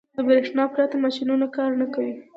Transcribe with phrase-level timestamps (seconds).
[0.17, 2.13] •د برېښنا پرته ماشينونه کار نه کوي.